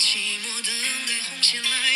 [0.00, 0.72] 寂寞等
[1.06, 1.89] 待红线来。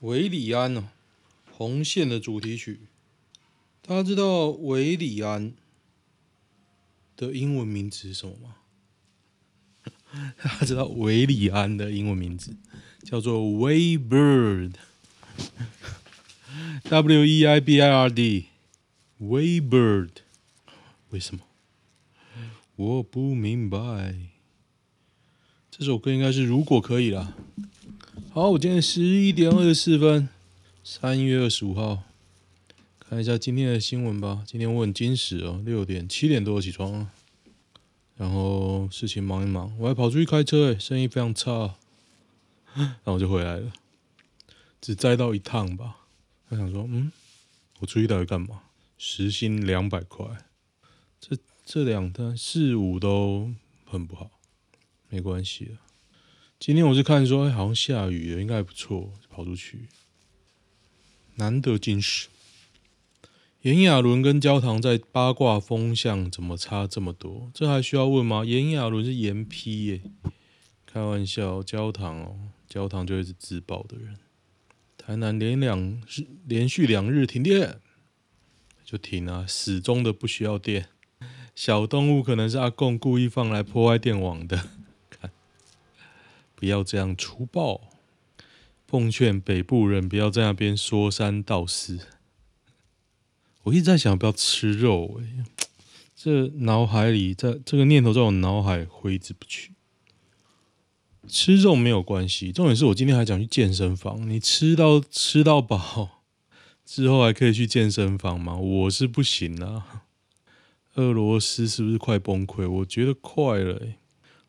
[0.00, 0.88] 韦礼安哦，
[1.50, 2.80] 红线的主题曲。
[3.82, 5.54] 大家知道韦礼安
[7.16, 8.56] 的英文名字是什么吗？
[10.42, 12.56] 大家知道韦礼安的英文名字
[13.04, 14.74] 叫做 Wei Bird，W
[17.26, 20.10] E I B I R D，Wei Bird。
[21.10, 21.42] 为什么？
[22.76, 24.16] 我不明白。
[25.70, 27.34] 这首歌应该是如果可以啦。
[28.32, 30.28] 好，我今天十一点二十四分，
[30.82, 32.02] 三月二十五号，
[32.98, 34.42] 看一下今天的新闻吧。
[34.46, 37.08] 今天我很精实哦，六点七点多起床，
[38.16, 41.74] 然后事情忙一忙，我还跑出去开车，诶，生意非常差，
[42.74, 43.72] 然后就回来了，
[44.80, 45.98] 只载到一趟吧。
[46.48, 47.12] 他想说，嗯，
[47.80, 48.62] 我出去到底干嘛？
[48.96, 50.26] 时薪两百块，
[51.20, 51.36] 这
[51.66, 53.50] 这两单四五都
[53.84, 54.30] 很不好，
[55.10, 55.78] 没关系了。
[56.66, 59.86] 今天我是看说，哎，好像下雨了，应该还不错，跑出去。
[61.36, 62.26] 难得今时，
[63.62, 67.52] 炎亚纶跟焦糖在八卦风向怎么差这么多？
[67.54, 68.44] 这还需要问吗？
[68.44, 70.00] 炎亚纶是炎批耶，
[70.84, 72.36] 开玩笑，焦糖哦，
[72.68, 74.16] 焦糖就是自爆的人。
[74.98, 77.78] 台南连两日连续两日停电，
[78.84, 80.88] 就停啊，始终的不需要电。
[81.54, 84.70] 小动物可能是阿贡故意放来破坏电网的。
[86.56, 87.82] 不要这样粗暴，
[88.88, 92.00] 奉劝北部人不要在那边说三道四。
[93.64, 95.44] 我一直在想，不要吃肉，哎，
[96.16, 99.72] 这脑海里在这个念头在我脑海挥之不去。
[101.28, 104.30] 吃肉没有关系，重点是我今天还想去健身房。
[104.30, 106.22] 你吃到吃到饱
[106.84, 108.56] 之后还可以去健身房吗？
[108.56, 110.04] 我是不行啊。
[110.94, 112.70] 俄罗斯是不是快崩溃？
[112.70, 113.98] 我觉得快了，欸。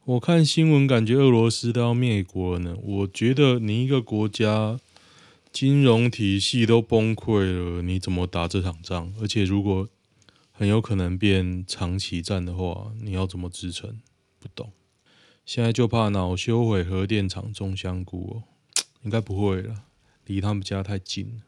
[0.07, 2.77] 我看新闻，感觉俄罗斯都要灭国了呢。
[2.81, 4.79] 我觉得你一个国家
[5.51, 9.13] 金融体系都崩溃了，你怎么打这场仗？
[9.19, 9.89] 而且如果
[10.53, 13.99] 很有可能变长期战的话，你要怎么支撑？
[14.39, 14.71] 不懂。
[15.45, 18.43] 现在就怕恼羞毁核电厂种香菇哦，
[19.03, 19.83] 应该不会了，
[20.25, 21.41] 离他们家太近了。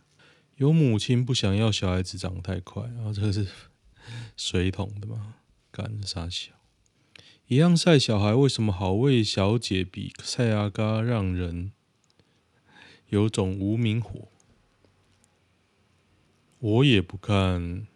[0.57, 3.47] 有母亲不想要小孩子长太快，然后这个是
[4.35, 5.35] 水桶的吗？
[5.71, 6.51] 干啥小？
[7.49, 11.71] 一样晒小孩，为什么好味小姐比蔡阿嘎让人
[13.07, 14.27] 有种无名火？
[16.59, 17.87] 我也不看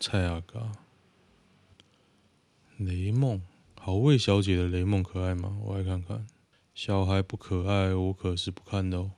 [0.00, 0.72] 蔡阿嘎。
[2.76, 3.42] 雷梦，
[3.78, 5.56] 好味小姐的雷梦可爱吗？
[5.62, 6.26] 我来看看。
[6.74, 9.12] 小孩不可爱，我可是不看的哦。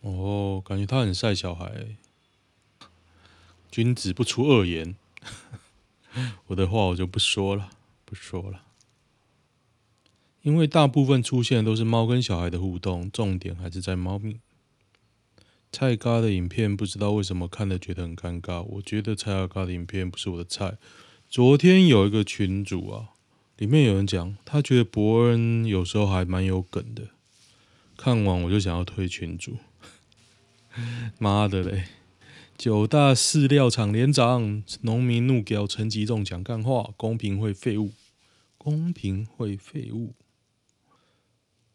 [0.00, 1.98] 哦，感觉他很晒小孩。
[3.70, 4.96] 君子不出恶言。
[6.48, 7.70] 我的话我就不说了，
[8.04, 8.62] 不说了，
[10.42, 14.40] 因为大部分出现的都是猫跟小孩的互动，重点还是在猫咪。
[15.72, 20.78] 蔡嘎的影片不知道为什么看了觉得很尴尬，我觉得蔡尔嘎的影片不是我的菜。
[21.28, 23.10] 昨天有一个群主啊，
[23.56, 27.10] 里面有人讲他觉得伯恩有时候还蛮有梗的，
[27.96, 29.58] 看完我就想要退群主，
[31.20, 31.84] 妈的嘞！
[32.60, 37.92] 九大饲料厂连长，农民怒屌陈吉仲讲干话，公平会废物，
[38.58, 40.12] 公平会废物。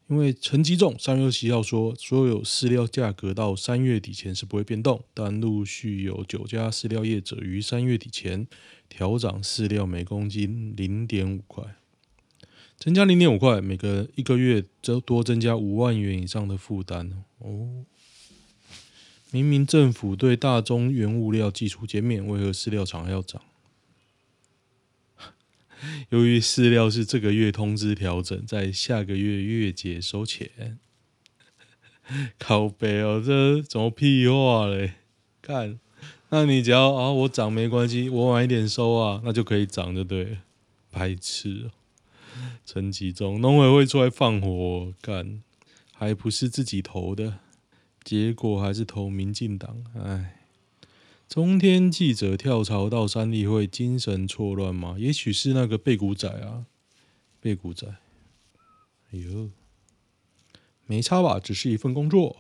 [0.08, 8.46] 因为陈吉仲三月十七号说，所有饲料价格到三月底前是不会变动，但陆续有九家饲料业者于三月底前
[8.88, 11.64] 调涨饲料每公斤零点五块，
[12.78, 17.86] 增加零点五块，每个一个月则多增加五万元以上的负担哦。
[19.36, 23.42] 明明政府对大宗原物料基础减免，为何饲料厂还要涨？
[26.08, 30.80] 由于饲料是这个月通知调整，在下个月月结收钱，
[32.40, 34.94] 靠北哦，这怎么屁话嘞？
[35.42, 35.78] 看，
[36.30, 40.38] 那你只要啊，我涨没关系，我晚一点收啊，那就可以涨，就对了。
[40.90, 41.72] 白痴哦，
[42.66, 45.44] 陈吉中农委会出来放火干，
[45.94, 47.40] 还不是自己投的，
[48.06, 50.40] 结果还是投民进党，哎。
[51.28, 54.96] 中天记者跳槽到三立会，精神错乱吗？
[55.00, 56.68] 也许是那个背骨仔啊，
[57.42, 57.88] 背骨仔。
[59.12, 59.50] 哎呦，
[60.86, 61.40] 没差吧？
[61.40, 62.38] 只是一份工作。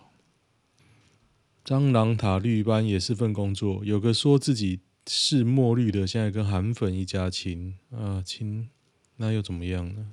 [1.66, 3.84] 蟑螂塔绿班也是份工作。
[3.84, 8.70] 有个说自己是墨绿的，现在跟韩粉一家亲啊亲，
[9.16, 10.12] 那又怎么样呢？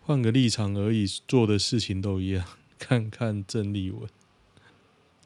[0.00, 2.46] 换个立场而已，做的事情都一样。
[2.78, 4.08] 看看郑丽文。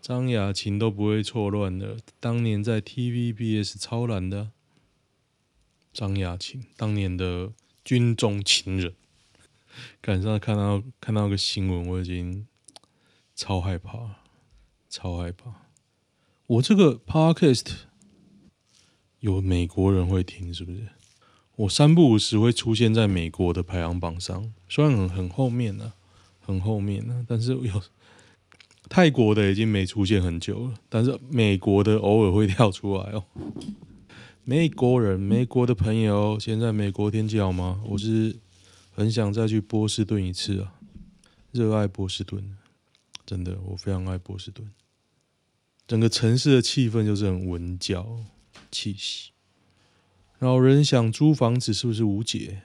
[0.01, 4.51] 张雅琴都不会错乱的，当年在 TVBS 超难的
[5.93, 7.53] 张雅琴，当年的
[7.85, 8.95] 军中情人，
[10.01, 12.47] 赶上看到看到个新闻，我已经
[13.35, 14.17] 超害怕，
[14.89, 15.67] 超害怕。
[16.47, 17.73] 我这个 Podcast
[19.21, 20.89] 有美国人会听，是不是？
[21.57, 26.00] 我三不五时会出现在美国的排行榜上，虽然很很后面呢、啊，
[26.51, 27.83] 很后面呢、但是有。
[28.89, 33.25] 泰国的已经没出现很久了，但是美国的偶尔会跳出来哦。
[34.43, 37.81] 美国人，美国的朋友，现在美国天气好吗？
[37.87, 38.37] 我是
[38.91, 40.75] 很想再去波士顿一次啊，
[41.53, 42.57] 热爱波士顿，
[43.25, 44.69] 真的，我非常爱波士顿。
[45.87, 48.25] 整个城市的气氛就是很文教
[48.73, 49.31] 气息。
[50.41, 52.63] 老人想租房子是不是无解？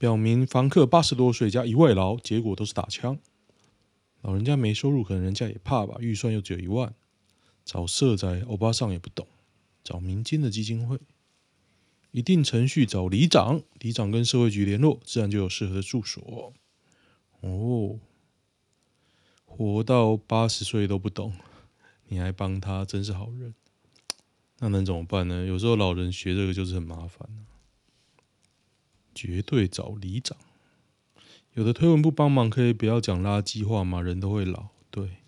[0.00, 3.18] 表明房客八十多岁加一外劳，结果都是打枪。
[4.22, 5.96] 老人家没收入，可能人家也怕吧。
[6.00, 6.94] 预算又只有一万，
[7.66, 9.26] 找社宅欧巴桑也不懂，
[9.84, 10.98] 找民间的基金会，
[12.12, 16.54] 一定程序找里长，里长跟社会局联络，自然就有适合的住所。
[17.40, 17.98] 哦，
[19.44, 21.34] 活到八十岁都不懂，
[22.08, 23.54] 你还帮他，真是好人。
[24.60, 25.44] 那能怎么办呢？
[25.44, 27.28] 有时候老人学这个就是很麻烦。
[29.20, 30.34] 绝对找里长。
[31.52, 34.00] 有的推文不帮忙，可以不要讲垃圾话吗？
[34.00, 34.68] 人都会老。
[34.90, 35.18] 对，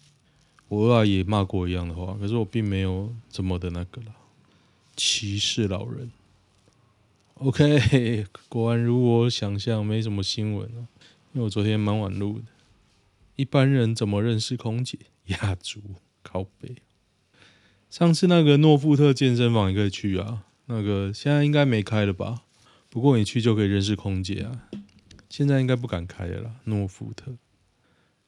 [0.69, 4.15] 我二也骂过一样的话，可是我并没有这么的那个了，
[4.97, 6.11] 歧视老人。
[7.35, 10.89] OK，果然如我想象，没什么新闻啊。
[11.35, 12.45] 因为我昨天蛮晚录的。
[13.37, 14.99] 一般人怎么认识空姐？
[15.27, 15.81] 亚洲
[16.23, 16.77] 靠北。
[17.91, 20.45] 上次那个诺富特健身房，你可以去啊。
[20.67, 22.45] 那个现在应该没开了吧？
[22.93, 24.69] 不过你去就可以认识空姐啊，
[25.31, 26.57] 现在应该不敢开了啦。
[26.65, 27.39] 诺富特，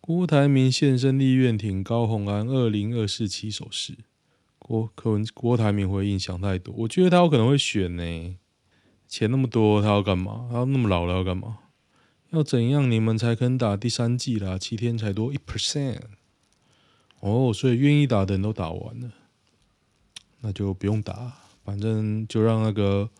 [0.01, 3.99] 郭台铭现身立院挺高红安二零二四起手式。
[4.59, 8.37] 郭柯文郭台铭回应想太多，我觉得他有可能会选呢。
[9.07, 10.49] 钱那么多，他要干嘛？
[10.51, 11.59] 他那么老了要干嘛？
[12.31, 14.57] 要怎样你们才肯打第三季啦？
[14.57, 16.01] 七天才多一 percent。
[17.21, 19.13] 哦，所以愿意打的人都打完了，
[20.41, 23.11] 那就不用打，反正就让那个。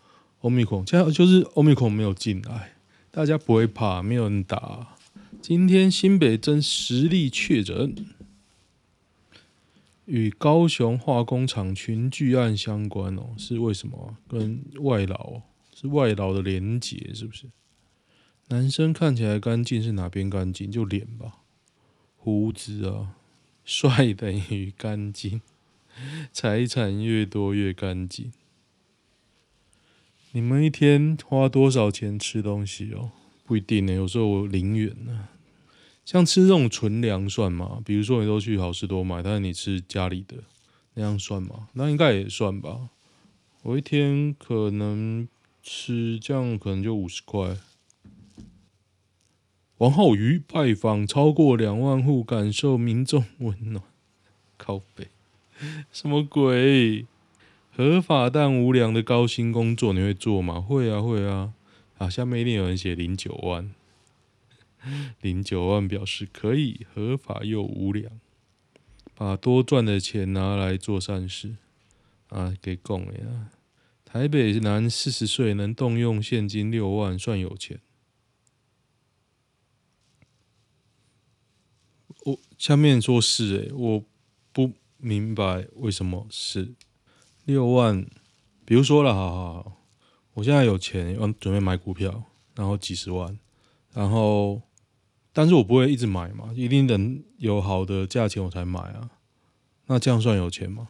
[0.45, 2.73] 欧米孔，现在就是欧米孔没有进来，
[3.09, 4.95] 大家不会怕，没有人打。
[5.41, 7.95] 今天新北增十例确诊，
[10.05, 14.17] 与高雄化工厂群聚案相关哦，是为什么？
[14.27, 15.41] 跟外劳
[15.73, 17.47] 是外劳的连结，是不是？
[18.49, 20.69] 男生看起来干净是哪边干净？
[20.69, 21.39] 就脸吧，
[22.17, 23.15] 胡子啊，
[23.63, 25.41] 帅等于干净，
[26.31, 28.31] 财产越多越干净。
[30.35, 33.11] 你们一天花多少钱吃东西哦？
[33.45, 35.29] 不一定呢，有时候我零元呢。
[36.03, 37.81] 像吃这种纯粮算吗？
[37.85, 40.35] 比如说你都去好市多买，但是你吃家里的，
[40.95, 41.69] 那样算吗？
[41.71, 42.89] 那应该也算吧。
[43.61, 45.25] 我一天可能
[45.63, 47.55] 吃这样，可能就五十块。
[49.77, 53.81] 王浩宇拜访超过两万户，感受民众温暖。
[54.57, 55.07] 靠北，
[55.93, 57.05] 什么鬼？
[57.75, 60.61] 合法但无良的高薪工作，你会做吗？
[60.61, 61.53] 会啊，会啊。
[61.97, 63.73] 啊，下面一定有人写零九万，
[65.19, 68.19] 零九万表示可以合法又无良，
[69.13, 71.57] 把多赚的钱拿来做善事
[72.29, 73.51] 啊，给供呀。
[74.05, 77.81] 台北男四十岁能动用现金六万算有钱。
[82.23, 84.03] 我下面说是诶、我
[84.53, 86.73] 不明白为什么是
[87.45, 88.05] 六万。
[88.65, 89.77] 比如说了，好好好，
[90.33, 92.23] 我现在有钱要准备买股票，
[92.55, 93.37] 然后几十万，
[93.93, 94.61] 然后，
[95.31, 99.11] 但是我不会一直买嘛，一定等有好的价钱我才买啊。
[99.85, 100.89] 那这样算有钱吗？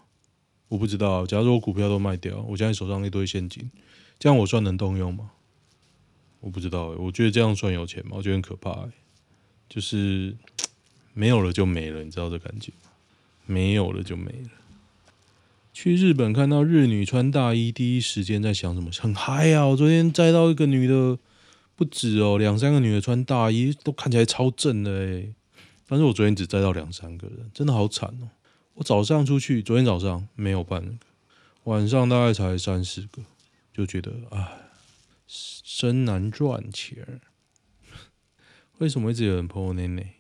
[0.69, 1.25] 我不知道。
[1.27, 3.69] 假如说我股票都卖掉，我现在手上一堆现金，
[4.17, 5.31] 这样我算能动用吗？
[6.39, 6.95] 我不知道、欸。
[6.95, 8.13] 我觉得这样算有钱吗？
[8.15, 8.91] 我觉得很可怕、欸。
[9.67, 10.35] 就是
[11.13, 12.89] 没有了就没了，你知道这感觉吗？
[13.45, 14.49] 没有了就没了。
[15.75, 18.89] 去日本看到日女穿大衣，第一时间在想什么？
[18.97, 19.65] 很嗨啊！
[19.65, 21.19] 我昨天摘到一个女的，
[21.75, 25.33] 不止哦，两三个女的穿大衣，都看起来超正的诶。
[25.85, 28.29] 但是我昨天只摘到两三个人，真的好惨哦。
[28.75, 30.95] 我早上出去，昨天早上没有半个，
[31.65, 33.21] 晚上大概才三四个，
[33.73, 34.53] 就觉得唉，
[35.61, 37.19] 真难赚钱。
[38.77, 40.13] 为什么一直有人 po 内内？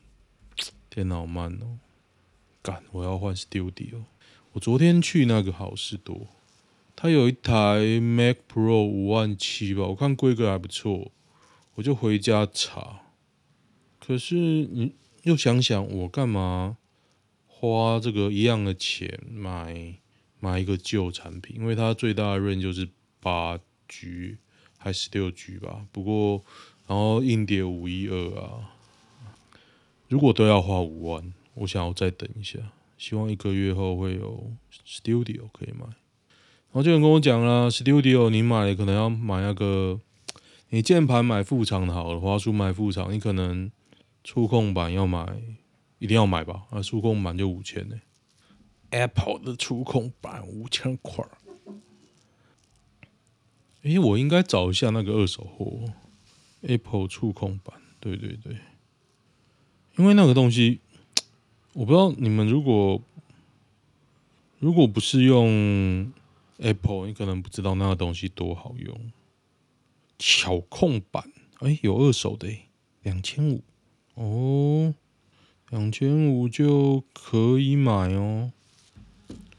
[0.89, 1.79] 电脑慢哦，
[2.61, 2.83] 干！
[2.91, 4.03] 我要换 Studio。
[4.55, 6.27] 我昨天去那个好事多，
[6.95, 11.11] 他有一台 Mac Pro 五万七吧，我看规格还不错，
[11.73, 13.01] 我就回家查。
[13.99, 16.77] 可是你又想想，我干嘛
[17.47, 19.95] 花这个一样的钱买
[20.39, 21.57] 买一个旧产品？
[21.57, 22.87] 因为它最大的 RAM 就是
[23.19, 23.59] 八
[23.89, 24.37] G
[24.77, 25.85] 还是六 G 吧。
[25.91, 26.41] 不过
[26.87, 28.71] 然后硬碟五一二啊，
[30.07, 32.59] 如果都要花五万，我想要再等一下。
[32.97, 34.51] 希望一个月后会有
[34.85, 35.85] Studio 可以买。
[35.85, 39.99] 然后就有人跟我讲啦，Studio 你买可能要买那个，
[40.69, 43.71] 你键盘买副厂的好了，滑鼠买副厂，你可能
[44.23, 45.41] 触控板要买，
[45.99, 46.63] 一定要买吧？
[46.69, 47.95] 啊，触控板就五千呢。
[48.89, 51.25] Apple 的触控板五千块。
[53.83, 55.85] 诶，我应该找一下那个二手货
[56.61, 57.77] ，Apple 触控板。
[57.99, 58.57] 对对对，
[59.97, 60.81] 因为那个东西。
[61.75, 63.01] 我不知道你们如果
[64.59, 66.09] 如果不是用
[66.57, 69.11] Apple，你可能不知道那个东西多好用。
[70.17, 71.29] 巧控版，
[71.59, 72.47] 哎、有二手的，
[73.03, 73.61] 两千五
[74.13, 74.95] 哦，
[75.69, 78.53] 两千五就可以买哦，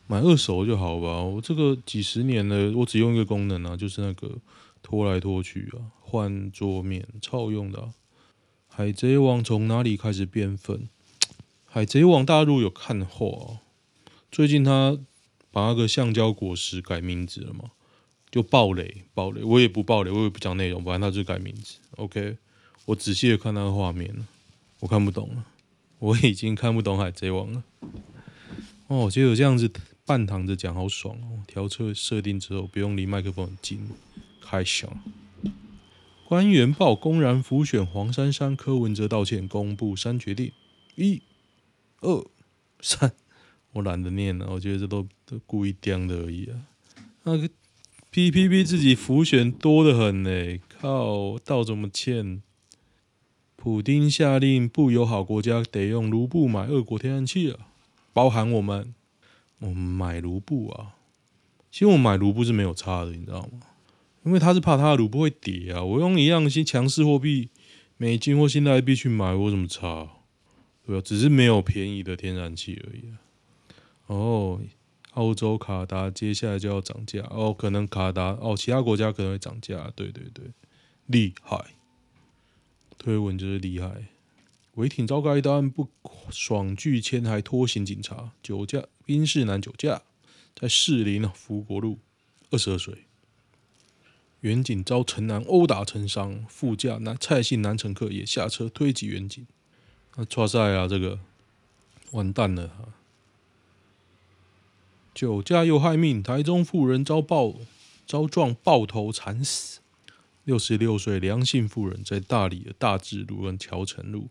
[0.06, 1.22] 买二手就好吧。
[1.22, 4.38] 我这个几十年了，我只用一个功能啊，就是那个
[4.82, 7.90] 拖来拖去啊，换桌面，超用的、
[8.68, 10.88] 海贼王从哪里开始变粉？
[11.76, 13.58] 海贼王，大陆有看的话，
[14.32, 14.98] 最近他
[15.50, 17.72] 把那个橡胶果实改名字了嘛？
[18.30, 19.42] 就暴雷，暴雷！
[19.44, 21.74] 我也不暴雷，我也不讲内容，反正他就改名字。
[21.96, 22.38] OK，
[22.86, 24.26] 我仔细的看那个画面了，
[24.80, 25.44] 我看不懂了，
[25.98, 27.62] 我已经看不懂海贼王了。
[28.86, 29.70] 哦，我觉得这样子
[30.06, 31.44] 半躺着讲好爽哦！
[31.46, 33.86] 调车设定之后不用离麦克风很近，
[34.40, 34.90] 开箱。
[36.26, 40.50] 官员报公然浮选黄珊珊，柯文哲道歉，公布删决定
[40.94, 41.20] 一。
[42.02, 42.26] 二
[42.80, 43.12] 三，
[43.72, 46.66] 我懒得念了，我觉得这都都故意讲的而已啊。
[47.24, 47.48] 那个
[48.12, 52.42] PPP 自己浮选多得很呢，靠，道怎么歉？
[53.56, 57.66] 普丁下令不友好国家得用卢布买俄国天然气啊，
[58.12, 58.94] 包含我们，
[59.58, 60.94] 我们买卢布啊。
[61.72, 63.60] 其实我买卢布是没有差的，你知道吗？
[64.24, 65.82] 因为他是怕他的卢布会跌啊。
[65.82, 67.50] 我用一样些强势货币，
[67.96, 70.08] 美金或新台币去买，我怎么差？
[70.86, 73.12] 对，只是没有便宜的天然气而已。
[74.06, 74.60] 哦，
[75.14, 79.92] 澳洲卡达接下来就要涨价哦，可能卡达哦，其他国家可能会涨价。
[79.96, 80.44] 对对对，
[81.06, 81.74] 厉害，
[82.96, 84.06] 推文就是厉害。
[84.74, 85.88] 违停遭开一单不
[86.30, 90.02] 爽拒签还拖行警察，酒驾，宾士男酒驾，
[90.54, 91.98] 在士林福国路，
[92.50, 93.06] 二十二岁，
[94.40, 99.46] 员警遭陈男殴打成伤，副驾男蔡姓男乘客也下车推挤员警。
[100.16, 101.18] 那剉赛啊，这个
[102.12, 102.88] 完蛋了哈！
[105.14, 107.54] 酒驾又害命，台中妇人遭爆
[108.06, 109.80] 遭撞爆头惨死。
[110.44, 114.28] 六十六岁梁姓妇人在大理的大智路跟桥城路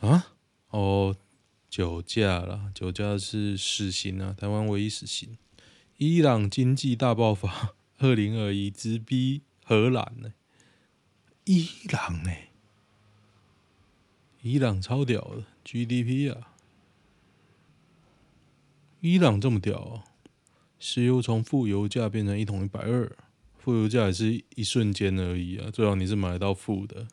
[0.00, 0.34] 啊，
[0.68, 1.16] 哦，
[1.70, 5.38] 酒驾了，酒驾是死刑啊，台湾唯一死刑。
[5.96, 10.34] 伊朗经济大爆发，二零二一直逼荷兰呢，
[11.44, 12.30] 伊朗呢？
[14.46, 16.52] 伊朗超屌的 GDP 啊！
[19.00, 20.04] 伊朗这么屌啊！
[20.78, 23.10] 石油从负油价变成一桶一百二，
[23.58, 25.68] 负油价也是一瞬间而已啊！
[25.72, 27.08] 最好你是买到负的，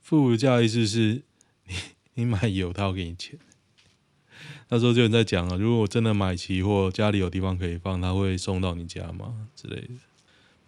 [0.00, 1.24] 负油价意思是
[1.66, 1.74] 你
[2.14, 3.36] 你买油，他要给你钱。
[4.68, 9.48] 那时候就有人在讲啊，如果我真的买期货，家里有地方可以放，他会送到你家吗？
[9.56, 9.88] 之类的。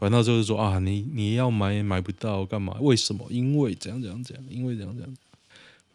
[0.01, 2.77] 反正那时候就说啊，你你要买也买不到，干嘛？
[2.81, 3.25] 为什么？
[3.31, 4.45] 因为怎样怎样怎样？
[4.51, 5.17] 因为怎样怎样？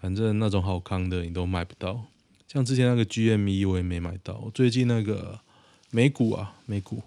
[0.03, 2.07] 反正那种好康的你都买不到。
[2.45, 4.51] 像之前那个 GME 我也没买到。
[4.53, 5.39] 最近那个
[5.91, 7.01] 美股啊，美股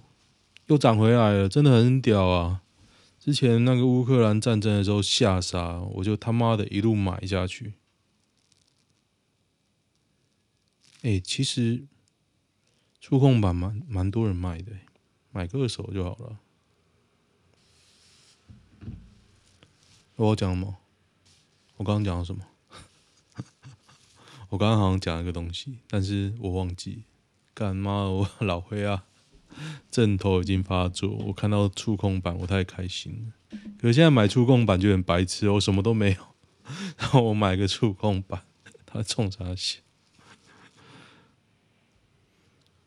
[0.69, 2.63] 又涨回来了，真的很屌啊！
[3.21, 7.75] 之前那个乌克兰战争的时候吓傻，我就他妈的一路买下去。
[11.03, 11.85] 哎、其实
[12.99, 14.73] 触控板蛮蛮多人卖的，
[15.33, 16.39] 买个二手就好了。
[20.15, 20.79] 我讲什么？
[21.77, 22.43] 我刚刚讲了什么？
[24.49, 27.03] 我刚刚好像讲一个东西，但是我忘记。
[27.53, 29.05] 干妈，我 老灰啊！
[29.91, 33.59] 阵头已经发作，我看到触控板，我太开心了。
[33.79, 36.17] 可是现在买触控板就很白痴，我什么都没有，
[36.99, 38.43] 然后我买个触控板，
[38.85, 39.81] 他冲啥笑？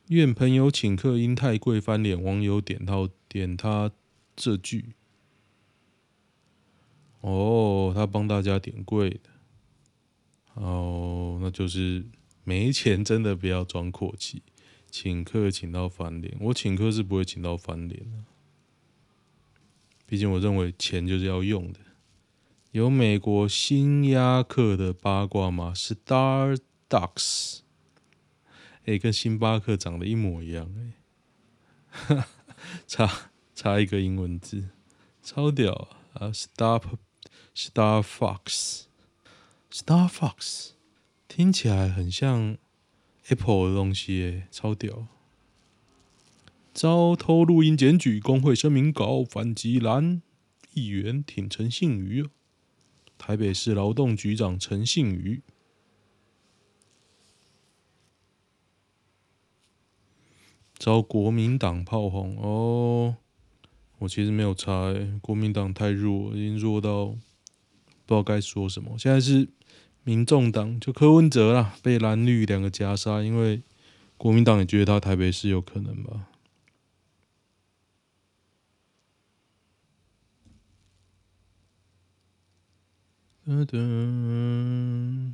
[0.09, 3.91] 愿朋友请客因太贵翻脸，网友点到点他
[4.35, 4.93] 这句。
[7.21, 9.19] 哦，他帮大家点贵的。
[11.49, 12.05] 就是
[12.43, 14.43] 没钱，真的不要装阔气。
[14.91, 18.17] 请客请到翻脸，我请客是不会请到翻脸的。
[20.05, 21.79] 毕竟我认为钱就是要用的。
[22.71, 27.59] 有美国新亚克的八卦吗？Starbucks，
[28.85, 30.93] 哎、跟星巴克长得一模一样哎、
[32.15, 32.25] 欸，
[32.87, 34.69] 差差一个英文字，
[35.21, 35.71] 超屌
[36.13, 36.81] 啊，啊！Star
[37.55, 40.71] Star Fox，Star Fox，
[41.29, 42.57] 听起来很像。
[43.27, 45.05] Apple 的东西诶，超屌！
[46.73, 50.23] 遭偷录音检举，工会声明稿反击蓝
[50.73, 52.27] 议员挺陈信妤。
[53.19, 55.43] 台北市劳动局长陈信妤
[60.79, 63.17] 遭国民党炮轰哦。
[63.99, 67.15] 我其实没有猜，国民党太弱，已经弱到不
[68.07, 68.97] 知道该说什么。
[68.97, 69.49] 现在是。
[70.09, 73.61] 民众党就柯文哲啦，被蓝绿两个夹杀，因为
[74.17, 76.25] 国民党也觉得他台北市有可能吧。
[83.45, 85.33] 噔噔，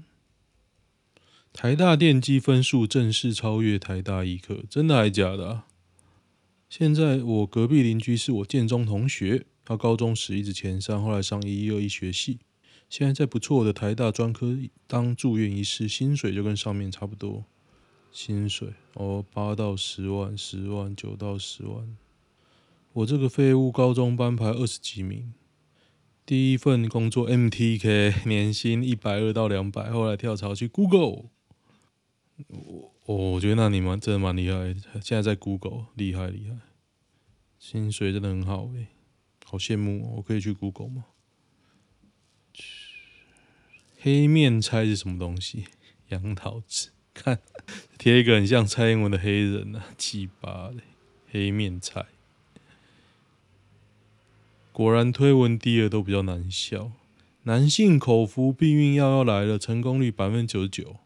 [1.53, 5.63] 台大电机分数正式超越台大医科，真的还假的？
[6.67, 12.39] 现在我隔壁邻居是我建中同学，他高中时一直前三，后来上一一二一学系。
[12.97, 17.43] 现在在不错的台大专科当住院医师，薪水就跟上面差不多。
[18.09, 21.97] 薪水哦，八到十万，十万九到十万。
[22.93, 25.33] 我这个废物高中班排二十几名，
[26.25, 31.25] 第一份工作 MTK 年薪一百二到两百，后来跳槽去 Google。
[32.47, 36.55] 我我觉得那你们真的蛮厉害，现在在 Google 厉害厉害，
[37.59, 38.87] 薪水真的很好诶，
[39.43, 41.03] 好羡慕哦，我可以去 Google 吗？
[44.05, 45.65] 黑面菜是什么东西？
[46.09, 47.39] 杨桃子，看
[47.97, 50.75] 贴一个很像蔡英文的黑人啊，鸡巴的
[51.31, 52.05] 黑面菜。
[54.71, 56.91] 果然推文第二都比较难笑。
[57.45, 60.97] 男性口服避孕药要来了，成功率百分之九十九。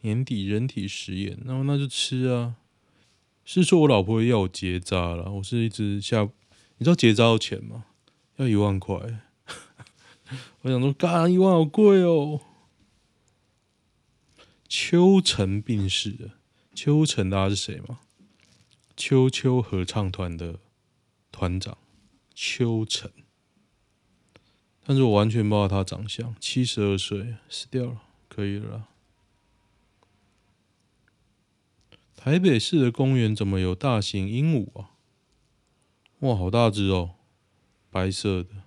[0.00, 2.56] 年底人体实验，那么那就吃啊。
[3.44, 6.28] 是说我老婆要我结扎了，我是一直下，
[6.78, 7.84] 你知道结扎要钱吗？
[8.38, 9.20] 要一万块。
[10.62, 12.40] 我想说，干一万好贵哦。
[14.68, 16.34] 秋成病逝了，
[16.74, 18.00] 秋成大家是谁吗？
[18.96, 20.60] 秋秋合唱团的
[21.32, 21.78] 团长
[22.34, 23.10] 秋成，
[24.84, 28.88] 但是我完全不知道他长相，七十二岁死掉了，可以了。
[32.14, 34.90] 台北市的公园怎么有大型鹦鹉啊？
[36.18, 37.16] 哇，好大只哦，
[37.90, 38.59] 白色的。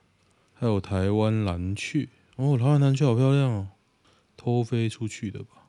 [0.63, 3.67] 还有台湾蓝雀哦，台湾蓝雀好漂亮哦，
[4.37, 5.67] 偷飞出去的吧？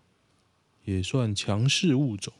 [0.85, 2.33] 也算强势物种。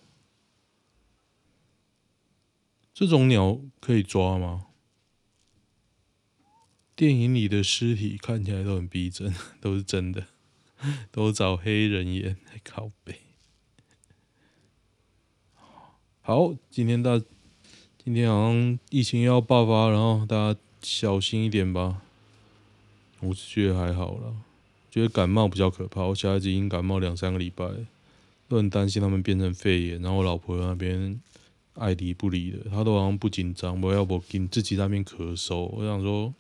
[2.93, 4.67] 这种鸟可以抓吗？
[6.95, 10.29] 电影里的尸体看起来都很逼真， 都是真的，
[11.11, 13.17] 都找黑人演，靠北。
[16.21, 17.21] 好，今天大，
[17.99, 22.03] 今天好像疫情要爆发，然后大家小心一点吧。
[23.25, 24.33] 我是觉得还好啦，
[24.91, 26.03] 觉得感冒比较可怕。
[26.03, 27.67] 我小孩子已经感冒两三个礼拜。
[28.47, 31.19] 都很担心他们变成肺炎，然后我老婆那边
[31.77, 35.63] 爱理不理的，她都好像不紧张，我要不紧自己那边咳嗽。
[35.73, 36.33] 我想说，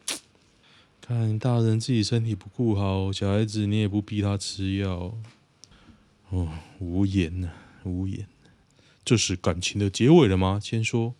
[1.00, 5.16] 看大人自己身体不顾好，小孩子你也不逼他吃药，
[6.28, 7.50] 哦，无言呐、
[7.84, 8.26] 无言。
[9.02, 10.60] 这是感情的结尾了吗？
[10.62, 11.14] 先说，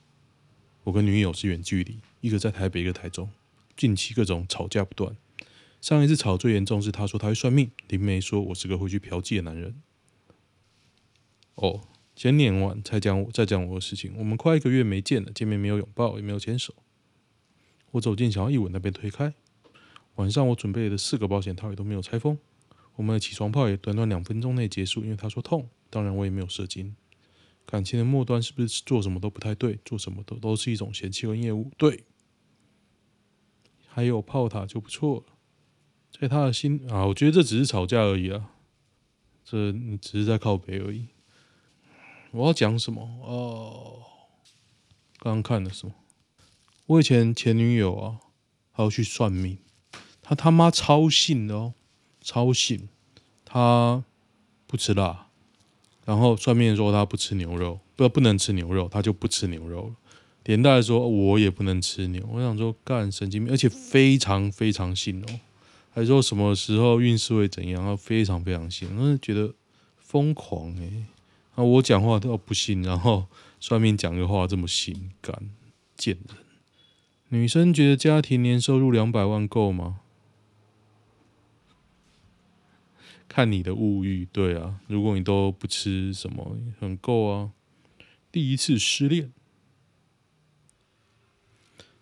[0.85, 3.31] 我跟女友是远距离，一个在台北，一个台中，
[3.74, 5.16] 近期各种吵架不断。
[5.85, 9.83] 上一次吵最严重是他说他会算命，林梅说我是个会去嫖妓的男人。
[11.57, 11.83] 哦，
[12.16, 14.14] 先念完才讲，再讲我的事情。
[14.16, 16.75] 我们快一个月没见了，见面没有拥抱，也没有牵手。
[17.90, 19.35] 我走近想要一吻，那被推开。
[20.14, 22.38] 晚上我准备的四个保险套也都没有拆封。
[22.94, 25.68] 我们的起床炮也短短两分钟内结束，因为他说痛。
[25.90, 26.97] 当然我也没有射精。
[27.66, 29.79] 感情的末端是不是做什么都不太对？
[29.85, 31.70] 做什么都都是一种嫌弃和厌恶。
[31.77, 32.05] 对，
[33.87, 35.25] 还有炮塔就不错了。
[36.20, 38.50] 在他的心啊，我觉得这只是吵架而已啊，
[39.44, 41.09] 这只是在靠北而已。
[42.31, 43.03] 我要讲什么？
[43.22, 44.03] 哦，
[45.18, 45.94] 刚刚看了什么？
[46.87, 48.20] 我以前前女友啊，
[48.72, 49.59] 还要去算命，
[50.22, 51.74] 她他妈超信的哦，
[52.20, 52.88] 超信。
[53.44, 54.05] 她
[54.66, 55.29] 不吃辣。
[56.05, 59.94] 然后算命说他不吃牛肉，不不能吃牛肉，他就不吃牛肉了。
[60.44, 62.29] 连带说我也不能吃牛。
[62.31, 65.40] 我想说干神经病，而且非常非常信哦，
[65.94, 69.54] 还说什么时候运势会怎样，他非常非常信，我是觉得
[69.96, 71.07] 疯狂哎。
[71.54, 73.28] 啊，我讲话都不信，然后
[73.61, 75.50] 算命讲个话这么信，干
[75.96, 76.37] 贱人。
[77.28, 80.00] 女生觉得家庭年收入两百万够吗？
[83.28, 87.52] 看你的物欲，对啊，如果你都不吃什么，很够啊。
[88.33, 89.33] 第一次失恋，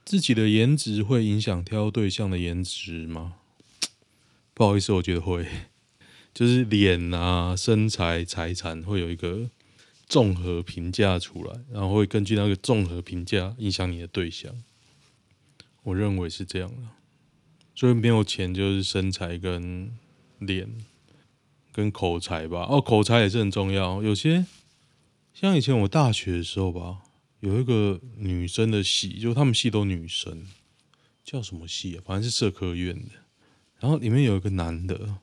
[0.02, 3.34] 自己的颜值会影响挑对象的颜值吗？
[4.54, 5.46] 不好意思，我觉得会，
[6.34, 9.50] 就是脸啊、身材、财产会有一个
[10.06, 14.54] 综合评价出来，然后会根据那个综合评价影响你的对象。
[15.82, 16.88] 我认为是这样的，
[17.74, 19.92] 所以没有钱就是身材跟
[20.38, 20.68] 脸。
[21.74, 24.02] 跟口才吧，哦，口才也是很重要。
[24.02, 24.44] 有些
[25.32, 26.98] 像以前我大学的时候吧，
[27.40, 30.46] 有一个女生的系，就他们系都女生，
[31.24, 32.02] 叫什么系啊？
[32.04, 33.21] 反正是社科院的。
[33.82, 35.16] 然后里面有一个男的，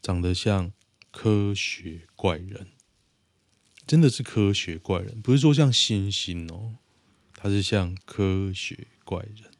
[0.00, 0.72] 长得像
[1.10, 2.68] 科学怪人，
[3.86, 6.76] 真的是科学怪人，不是说像星星哦，
[7.34, 9.50] 他是像科学怪人。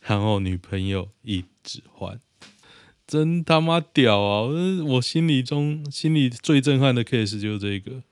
[0.00, 2.18] 然后女朋友一直换。
[3.06, 4.48] 真他妈屌啊！
[4.86, 8.02] 我心里中心里最震撼的 case 就是这个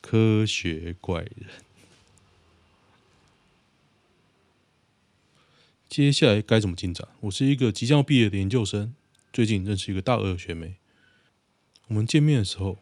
[0.00, 1.48] 科学怪人。
[5.90, 7.08] 接下来该怎么进展？
[7.18, 8.94] 我是一个即将毕业的研究生，
[9.32, 10.76] 最近认识一个大二的学妹。
[11.88, 12.78] 我们见面的时候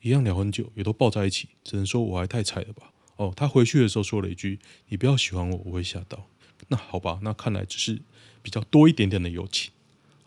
[0.00, 1.48] 一样聊很久，也都抱在一起。
[1.64, 2.92] 只能说我还太菜了吧？
[3.16, 6.28] 哦，他回去的时候说了一句：“你不要喜欢我，我会吓到。”
[6.68, 8.00] 那好吧，那看来只是
[8.40, 9.72] 比较多一点点的友情。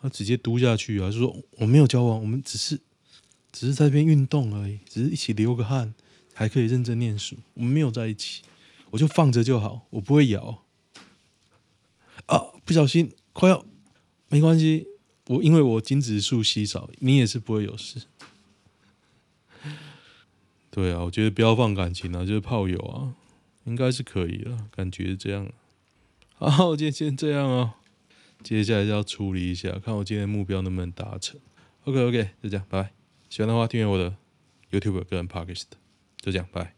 [0.01, 2.81] 他直接读下去啊，就说我没有交往，我们只是
[3.53, 5.93] 只是在边运动而已，只是一起流个汗，
[6.33, 8.41] 还可以认真念书，我们没有在一起，
[8.89, 10.65] 我就放着就好，我不会咬。
[12.67, 13.65] 不小心快要，
[14.27, 14.87] 没关系，
[15.27, 18.01] 我因为我精子数稀少，你也是不会有事。
[20.69, 23.15] 对啊，我觉得不要放感情啊，就是炮友啊，
[23.63, 25.49] 应该是可以的，感觉是这样。
[26.35, 27.75] 好，今天先这样啊。
[28.43, 31.39] 接下来就要处理一下，看我今天目标能不能达成。
[31.85, 32.91] OK OK，就这样，拜拜。
[33.29, 34.13] 喜欢的话订阅我的
[34.71, 35.63] YouTube 个人 Podcast，
[36.19, 36.75] 就这样，拜。